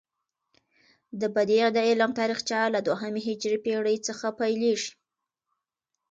[1.21, 4.91] د بدیع د علم تاریخچه له دوهمې هجري پیړۍ څخه پيلیږي.